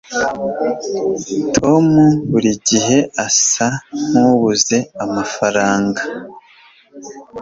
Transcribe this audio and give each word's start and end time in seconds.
tom 1.57 1.87
burigihe 2.29 2.97
asa 3.27 3.67
nkabuze 4.07 4.77
amafaranga 5.03 6.01